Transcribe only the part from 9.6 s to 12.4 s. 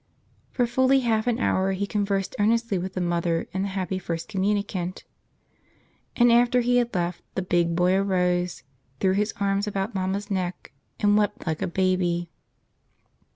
about mamma's neck, and wept like a baby.